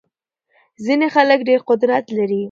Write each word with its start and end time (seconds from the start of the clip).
ځينې 0.85 1.07
خلګ 1.15 1.39
ډېر 1.49 1.59
قدرت 1.69 2.05
لري. 2.17 2.39